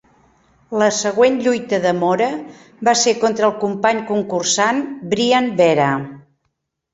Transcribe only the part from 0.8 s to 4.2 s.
La següent lluita de Mora va ser contra el company